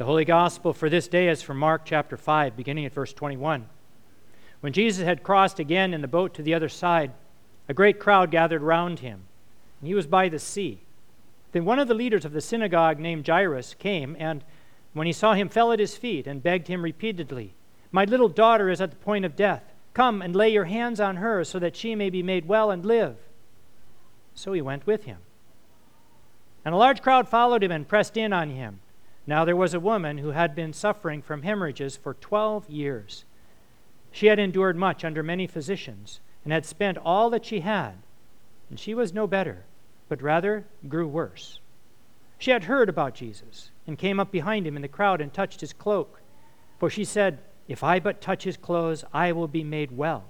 [0.00, 3.66] The Holy Gospel for this day is from Mark chapter 5, beginning at verse 21.
[4.60, 7.12] When Jesus had crossed again in the boat to the other side,
[7.68, 9.24] a great crowd gathered round him,
[9.78, 10.80] and he was by the sea.
[11.52, 14.42] Then one of the leaders of the synagogue, named Jairus, came, and
[14.94, 17.52] when he saw him, fell at his feet and begged him repeatedly,
[17.92, 19.64] My little daughter is at the point of death.
[19.92, 22.86] Come and lay your hands on her so that she may be made well and
[22.86, 23.18] live.
[24.34, 25.18] So he went with him.
[26.64, 28.80] And a large crowd followed him and pressed in on him.
[29.26, 33.24] Now there was a woman who had been suffering from hemorrhages for 12 years.
[34.10, 37.94] She had endured much under many physicians and had spent all that she had,
[38.68, 39.64] and she was no better,
[40.08, 41.60] but rather grew worse.
[42.38, 45.60] She had heard about Jesus and came up behind him in the crowd and touched
[45.60, 46.20] his cloak.
[46.78, 50.24] For she said, If I but touch his clothes, I will be made well.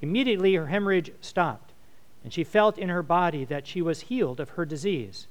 [0.00, 1.72] Immediately her hemorrhage stopped,
[2.24, 5.26] and she felt in her body that she was healed of her disease.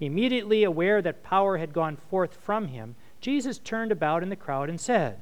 [0.00, 4.70] Immediately aware that power had gone forth from him, Jesus turned about in the crowd
[4.70, 5.20] and said,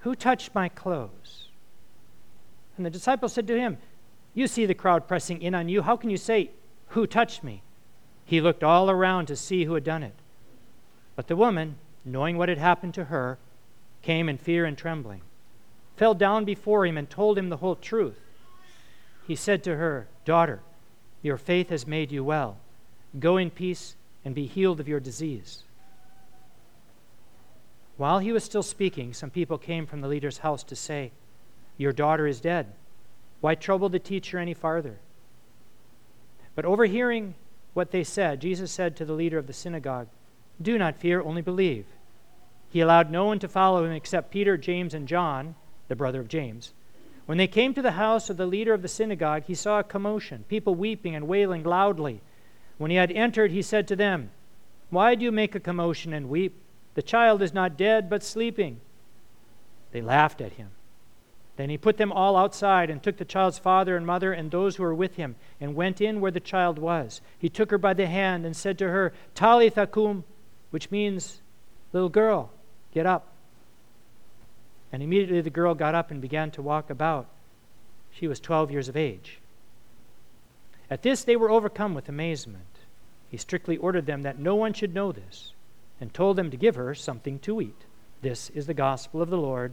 [0.00, 1.48] Who touched my clothes?
[2.76, 3.78] And the disciples said to him,
[4.34, 5.82] You see the crowd pressing in on you.
[5.82, 6.50] How can you say,
[6.88, 7.62] Who touched me?
[8.24, 10.14] He looked all around to see who had done it.
[11.14, 13.38] But the woman, knowing what had happened to her,
[14.02, 15.22] came in fear and trembling,
[15.96, 18.18] fell down before him, and told him the whole truth.
[19.28, 20.60] He said to her, Daughter,
[21.22, 22.58] your faith has made you well
[23.18, 25.62] Go in peace and be healed of your disease.
[27.96, 31.12] While he was still speaking, some people came from the leader's house to say,
[31.76, 32.72] Your daughter is dead.
[33.40, 34.98] Why trouble the teacher any farther?
[36.54, 37.34] But overhearing
[37.72, 40.08] what they said, Jesus said to the leader of the synagogue,
[40.60, 41.86] Do not fear, only believe.
[42.70, 45.54] He allowed no one to follow him except Peter, James, and John,
[45.88, 46.72] the brother of James.
[47.26, 49.84] When they came to the house of the leader of the synagogue, he saw a
[49.84, 52.20] commotion, people weeping and wailing loudly.
[52.78, 54.30] When he had entered, he said to them,
[54.90, 56.54] Why do you make a commotion and weep?
[56.94, 58.80] The child is not dead, but sleeping.
[59.92, 60.70] They laughed at him.
[61.56, 64.76] Then he put them all outside and took the child's father and mother and those
[64.76, 67.20] who were with him and went in where the child was.
[67.38, 70.24] He took her by the hand and said to her, Talitha cum,
[70.70, 71.40] which means,
[71.92, 72.50] Little girl,
[72.92, 73.28] get up.
[74.90, 77.28] And immediately the girl got up and began to walk about.
[78.10, 79.38] She was 12 years of age.
[80.90, 82.64] At this they were overcome with amazement.
[83.30, 85.52] He strictly ordered them that no one should know this,
[86.00, 87.84] and told them to give her something to eat.
[88.22, 89.72] This is the gospel of the Lord.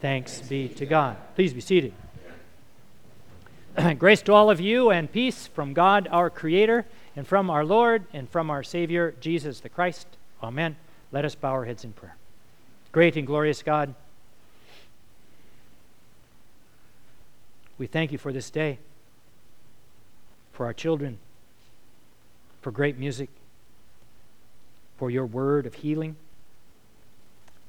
[0.00, 1.16] Thanks be to God.
[1.34, 1.92] Please be seated.
[3.98, 8.06] Grace to all of you and peace from God our Creator and from our Lord
[8.12, 10.06] and from our Savior Jesus the Christ.
[10.42, 10.76] Amen.
[11.12, 12.16] Let us bow our heads in prayer.
[12.92, 13.94] Great and glorious God,
[17.78, 18.78] we thank you for this day
[20.56, 21.18] for our children,
[22.62, 23.28] for great music,
[24.96, 26.16] for your word of healing,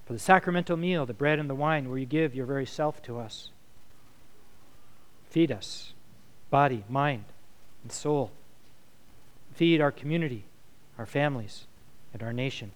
[0.06, 3.02] for the sacramental meal, the bread and the wine, where you give your very self
[3.02, 3.50] to us.
[5.30, 5.92] Feed us,
[6.50, 7.26] body, mind,
[7.84, 8.32] and soul.
[9.54, 10.46] Feed our community,
[10.98, 11.66] our families,
[12.14, 12.72] and our nation.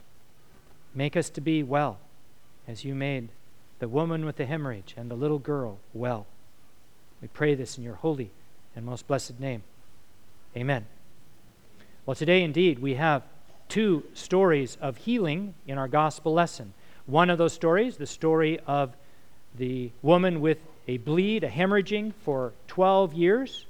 [0.94, 2.00] Make us to be well,
[2.68, 3.30] as you made
[3.80, 6.28] the woman with the hemorrhage and the little girl well.
[7.22, 8.32] We pray this in your holy
[8.76, 9.64] and most blessed name.
[10.56, 10.86] Amen.
[12.06, 13.24] Well, today indeed we have
[13.70, 16.74] two stories of healing in our gospel lesson.
[17.06, 18.96] One of those stories, the story of
[19.58, 20.58] the woman with
[20.88, 23.66] a bleed, a hemorrhaging for 12 years.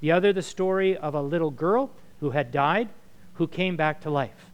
[0.00, 2.88] The other, the story of a little girl who had died,
[3.34, 4.50] who came back to life.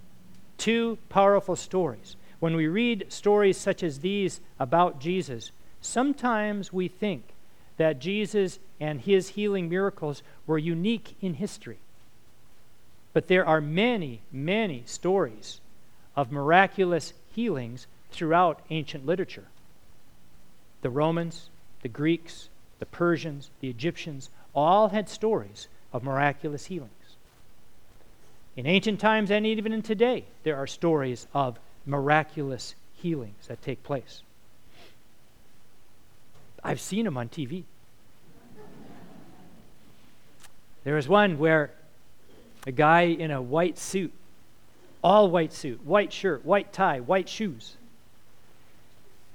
[0.58, 2.16] Two powerful stories.
[2.40, 7.24] When we read stories such as these about Jesus, sometimes we think
[7.80, 11.78] that Jesus and his healing miracles were unique in history.
[13.14, 15.62] But there are many, many stories
[16.14, 19.46] of miraculous healings throughout ancient literature.
[20.82, 21.48] The Romans,
[21.80, 26.90] the Greeks, the Persians, the Egyptians all had stories of miraculous healings.
[28.58, 33.82] In ancient times and even in today, there are stories of miraculous healings that take
[33.82, 34.20] place.
[36.62, 37.64] I've seen them on TV.
[40.84, 41.70] There was one where
[42.66, 44.12] a guy in a white suit,
[45.02, 47.76] all white suit, white shirt, white tie, white shoes,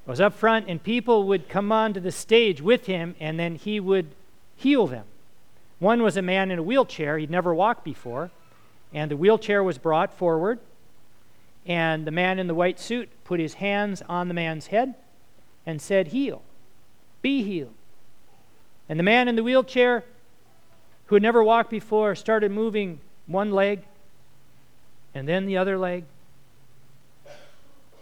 [0.05, 3.79] was up front, and people would come onto the stage with him, and then he
[3.79, 4.07] would
[4.55, 5.05] heal them.
[5.79, 8.31] One was a man in a wheelchair, he'd never walked before,
[8.93, 10.59] and the wheelchair was brought forward,
[11.65, 14.93] and the man in the white suit put his hands on the man's head
[15.65, 16.43] and said, Heal,
[17.21, 17.73] be healed.
[18.87, 20.03] And the man in the wheelchair,
[21.07, 23.83] who had never walked before, started moving one leg
[25.13, 26.03] and then the other leg.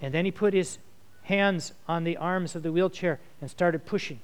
[0.01, 0.79] And then he put his
[1.23, 4.19] hands on the arms of the wheelchair and started pushing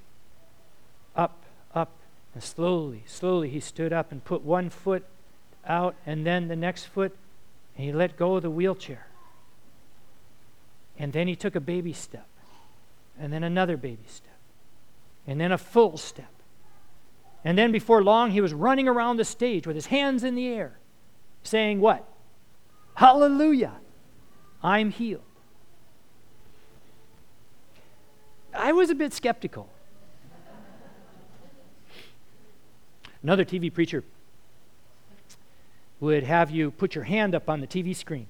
[1.16, 1.42] up,
[1.74, 1.90] up,
[2.34, 5.04] and slowly, slowly he stood up and put one foot
[5.66, 7.16] out and then the next foot,
[7.76, 9.06] and he let go of the wheelchair.
[10.98, 12.26] And then he took a baby step,
[13.18, 14.36] and then another baby step,
[15.26, 16.30] and then a full step.
[17.44, 20.48] And then before long, he was running around the stage with his hands in the
[20.48, 20.78] air,
[21.42, 22.06] saying, What?
[22.94, 23.72] Hallelujah!
[24.62, 25.22] I'm healed.
[28.52, 29.68] I was a bit skeptical.
[33.22, 34.04] Another TV preacher
[36.00, 38.26] would have you put your hand up on the TV screen.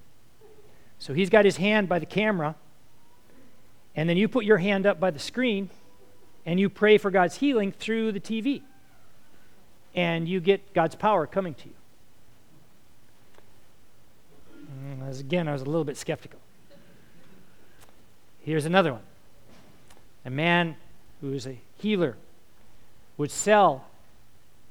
[0.99, 2.55] So he's got his hand by the camera,
[3.95, 5.69] and then you put your hand up by the screen,
[6.45, 8.61] and you pray for God's healing through the TV.
[9.93, 11.73] And you get God's power coming to you.
[14.85, 16.39] Mm, as again, I was a little bit skeptical.
[18.41, 19.03] Here's another one.
[20.25, 20.75] A man
[21.19, 22.17] who is a healer
[23.17, 23.85] would sell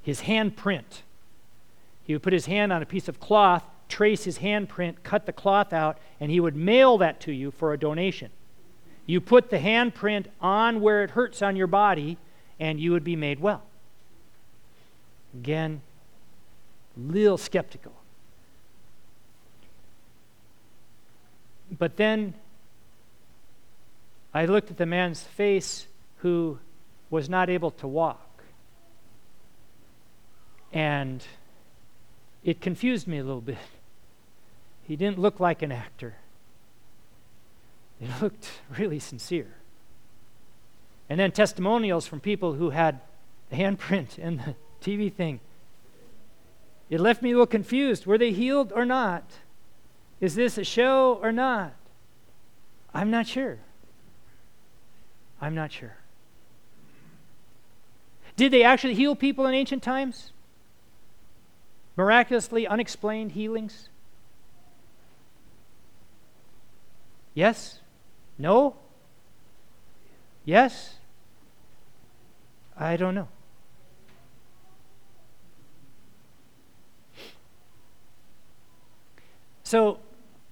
[0.03, 1.03] his handprint.
[2.05, 5.33] He would put his hand on a piece of cloth, trace his handprint, cut the
[5.33, 8.31] cloth out, and he would mail that to you for a donation.
[9.07, 12.17] You put the handprint on where it hurts on your body,
[12.59, 13.63] and you would be made well.
[15.35, 15.81] Again,
[16.97, 17.93] a little skeptical.
[21.71, 22.35] But then
[24.35, 25.87] I looked at the man's face
[26.19, 26.59] who
[27.11, 28.43] was not able to walk.
[30.73, 31.25] And
[32.45, 33.59] it confused me a little bit.
[34.83, 36.17] He didn't look like an actor,
[38.01, 39.55] he looked really sincere.
[41.09, 43.01] And then testimonials from people who had
[43.51, 45.41] the handprint and the TV thing.
[46.89, 48.07] It left me a little confused.
[48.07, 49.25] Were they healed or not?
[50.21, 51.75] Is this a show or not?
[52.93, 53.59] I'm not sure.
[55.41, 55.97] I'm not sure.
[58.37, 60.33] Did they actually heal people in ancient times?
[61.97, 63.89] Miraculously unexplained healings?
[67.35, 67.81] Yes?
[68.39, 68.77] No?
[70.45, 70.95] Yes?
[72.77, 73.29] I don't know.
[79.71, 80.01] So,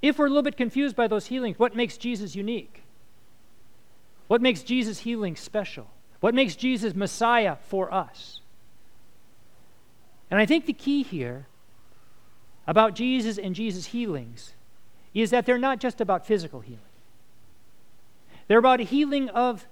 [0.01, 2.85] if we're a little bit confused by those healings, what makes Jesus unique?
[4.29, 5.91] What makes Jesus' healing special?
[6.21, 8.43] What makes Jesus Messiah for us?
[10.31, 11.49] And I think the key here
[12.65, 14.55] about Jesus and Jesus' healings
[15.13, 16.79] is that they're not just about physical healing,
[18.47, 19.67] they're about a healing of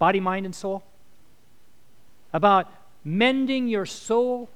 [0.00, 0.82] body, mind, and soul,
[2.32, 2.68] about
[3.04, 4.48] mending your soul.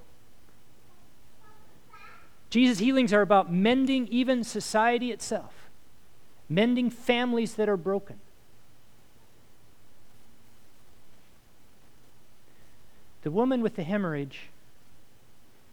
[2.50, 5.70] Jesus' healings are about mending even society itself,
[6.48, 8.18] mending families that are broken.
[13.22, 14.48] The woman with the hemorrhage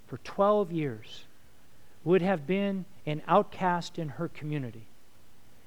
[0.07, 1.23] for 12 years
[2.03, 4.83] would have been an outcast in her community.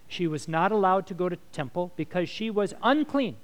[0.09, 3.37] She was not allowed to go to temple because she was unclean.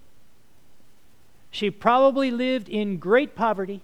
[1.50, 3.80] She probably lived in great poverty.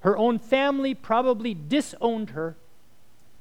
[0.00, 2.56] Her own family probably disowned her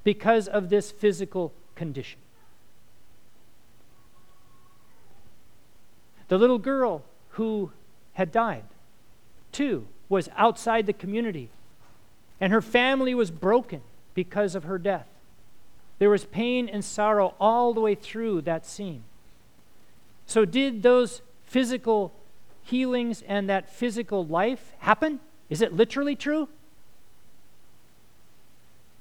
[0.03, 2.19] because of this physical condition.
[6.27, 7.71] The little girl who
[8.13, 8.63] had died
[9.51, 11.49] too, was outside the community.
[12.41, 13.81] And her family was broken
[14.13, 15.07] because of her death.
[15.97, 19.03] There was pain and sorrow all the way through that scene.
[20.25, 22.13] So, did those physical
[22.63, 25.19] healings and that physical life happen?
[25.49, 26.47] Is it literally true?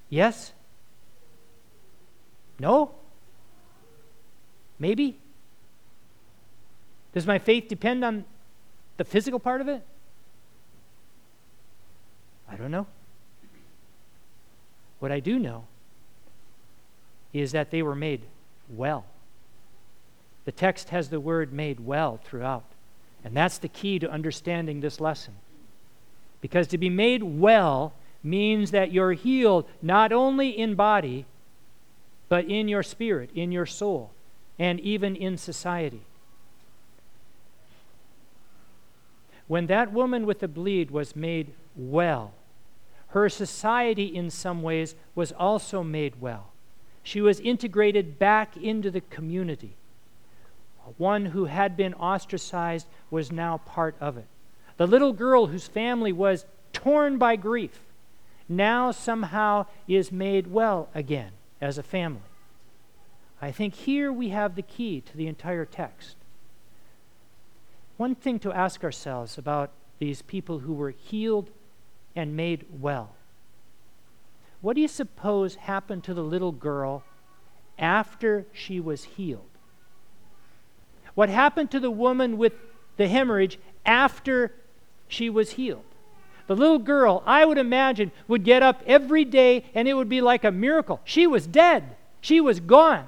[0.09, 0.53] Yes?
[2.59, 2.93] No?
[4.79, 5.19] Maybe?
[7.13, 8.25] Does my faith depend on
[8.97, 9.83] the physical part of it?
[12.51, 12.87] I don't know.
[15.01, 15.65] What I do know
[17.33, 18.23] is that they were made
[18.69, 19.05] well.
[20.45, 22.65] The text has the word made well throughout.
[23.23, 25.35] And that's the key to understanding this lesson.
[26.41, 27.93] Because to be made well
[28.23, 31.27] means that you're healed not only in body,
[32.29, 34.11] but in your spirit, in your soul,
[34.59, 36.03] and even in society.
[39.47, 42.35] When that woman with the bleed was made well,
[43.09, 46.53] her society, in some ways, was also made well.
[47.03, 49.77] She was integrated back into the community.
[50.99, 54.27] One who had been ostracized was now part of it.
[54.79, 57.81] The little girl whose family was torn by grief
[58.49, 62.23] now somehow is made well again as a family.
[63.43, 66.17] I think here we have the key to the entire text.
[67.97, 71.51] One thing to ask ourselves about these people who were healed
[72.17, 73.11] and made well.
[74.61, 77.05] What do you suppose happened to the little girl
[77.79, 79.51] after she was healed?
[81.15, 82.55] What happened to the woman with
[82.97, 84.53] the hemorrhage after
[85.09, 85.85] she was healed?
[86.47, 90.21] The little girl, I would imagine, would get up every day and it would be
[90.21, 91.01] like a miracle.
[91.05, 93.07] She was dead, she was gone.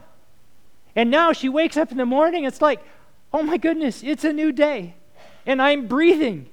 [0.94, 2.82] And now she wakes up in the morning, it's like,
[3.32, 4.94] oh my goodness, it's a new day,
[5.46, 6.50] and I'm breathing.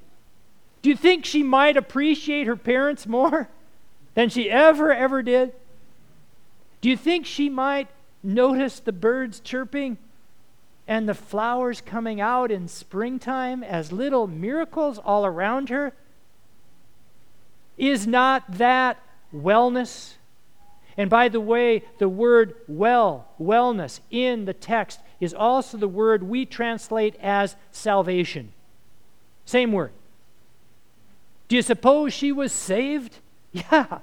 [0.80, 3.48] Do you think she might appreciate her parents more
[4.14, 5.52] than she ever, ever did?
[6.80, 7.88] Do you think she might
[8.22, 9.98] notice the birds chirping
[10.88, 15.92] and the flowers coming out in springtime as little miracles all around her?
[17.76, 18.98] Is not that
[19.32, 20.14] wellness?
[20.96, 26.22] And by the way, the word well, wellness in the text is also the word
[26.22, 28.52] we translate as salvation.
[29.44, 29.92] Same word.
[31.48, 33.18] Do you suppose she was saved?
[33.50, 34.00] Yeah.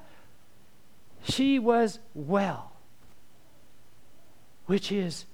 [1.22, 2.72] She was well,
[4.66, 5.24] which is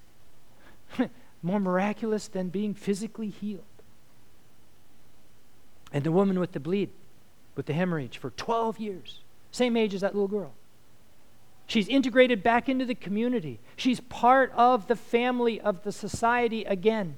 [1.42, 3.64] more miraculous than being physically healed.
[5.92, 6.90] And the woman with the bleed,
[7.56, 9.20] with the hemorrhage for 12 years,
[9.50, 10.52] same age as that little girl.
[11.66, 13.60] She's integrated back into the community.
[13.76, 17.16] She's part of the family of the society again.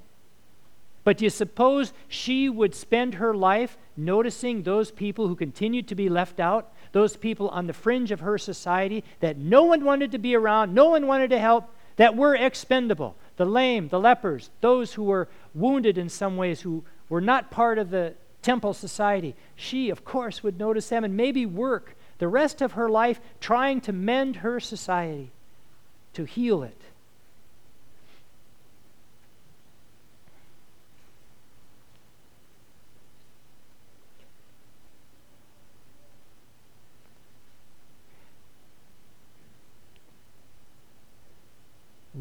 [1.03, 5.95] But do you suppose she would spend her life noticing those people who continued to
[5.95, 10.11] be left out, those people on the fringe of her society that no one wanted
[10.13, 13.15] to be around, no one wanted to help, that were expendable?
[13.37, 17.77] The lame, the lepers, those who were wounded in some ways, who were not part
[17.77, 19.35] of the temple society.
[19.55, 23.81] She, of course, would notice them and maybe work the rest of her life trying
[23.81, 25.31] to mend her society,
[26.13, 26.81] to heal it.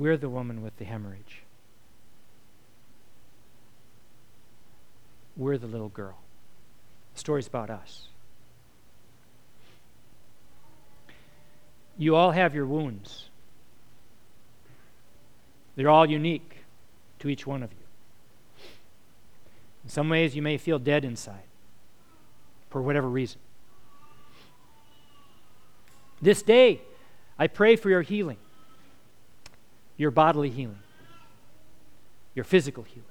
[0.04, 1.44] We're the woman with the hemorrhage.
[5.34, 6.18] We're the little girl.
[7.14, 8.08] The story's about us.
[11.96, 13.30] You all have your wounds.
[15.74, 16.58] They're all unique
[17.20, 18.66] to each one of you.
[19.84, 21.46] In some ways, you may feel dead inside
[22.68, 23.40] for whatever reason.
[26.20, 26.82] This day,
[27.38, 28.36] I pray for your healing,
[29.96, 30.80] your bodily healing,
[32.34, 33.04] your physical healing.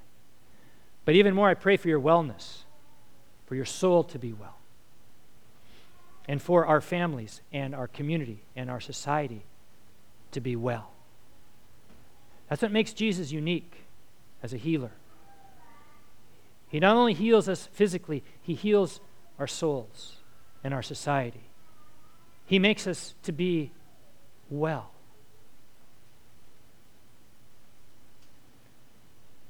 [1.05, 2.63] But even more, I pray for your wellness,
[3.45, 4.57] for your soul to be well
[6.27, 9.43] and for our families and our community and our society
[10.31, 10.91] to be well.
[12.49, 13.85] That's what makes Jesus unique
[14.41, 14.91] as a healer.
[16.69, 18.99] He not only heals us physically, he heals
[19.37, 20.17] our souls
[20.63, 21.43] and our society.
[22.45, 23.71] He makes us to be
[24.49, 24.92] well.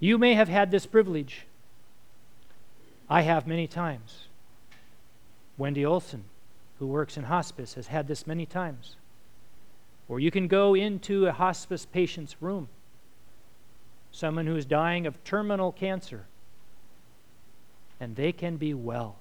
[0.03, 1.45] You may have had this privilege.
[3.09, 4.27] I have many times.
[5.57, 6.25] Wendy Olson
[6.77, 8.97] who works in hospice has had this many times.
[10.09, 12.67] Or you can go into a hospice patient's room,
[14.11, 16.25] someone who is dying of terminal cancer,
[17.97, 19.15] and they can be well.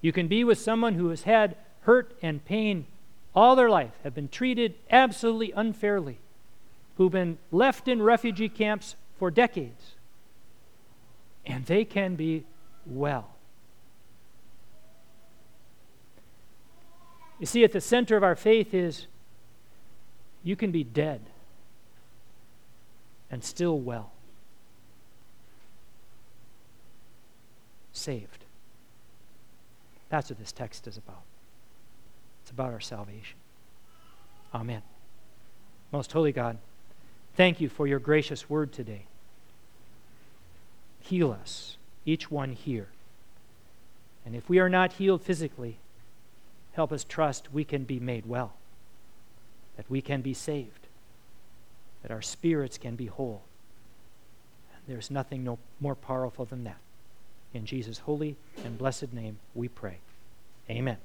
[0.00, 2.86] You can be with someone who has had hurt and pain
[3.36, 6.18] all their life, have been treated absolutely unfairly,
[6.96, 9.94] who've been left in refugee camps for decades,
[11.44, 12.44] and they can be
[12.84, 13.30] well.
[17.38, 19.06] You see, at the center of our faith is
[20.42, 21.20] you can be dead
[23.30, 24.12] and still well,
[27.92, 28.44] saved.
[30.08, 31.22] That's what this text is about.
[32.42, 33.36] It's about our salvation.
[34.54, 34.82] Amen.
[35.92, 36.58] Most holy God,
[37.36, 39.06] thank you for your gracious word today.
[41.00, 42.88] Heal us, each one here.
[44.24, 45.78] And if we are not healed physically,
[46.76, 48.52] Help us trust we can be made well,
[49.78, 50.86] that we can be saved,
[52.02, 53.40] that our spirits can be whole.
[54.74, 56.76] And there's nothing no, more powerful than that.
[57.54, 60.00] In Jesus' holy and blessed name we pray.
[60.68, 60.98] Amen.